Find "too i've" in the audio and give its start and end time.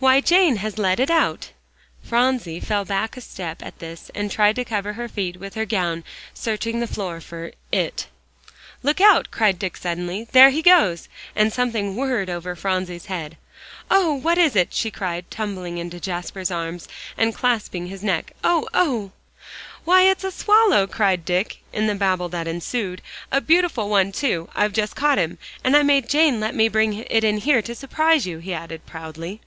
24.12-24.72